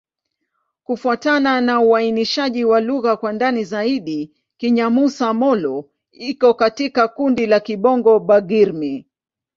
[0.83, 9.05] Kufuatana na uainishaji wa lugha kwa ndani zaidi, Kinyamusa-Molo iko katika kundi la Kibongo-Bagirmi.